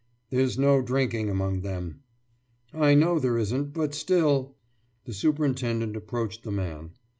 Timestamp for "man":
6.51-6.93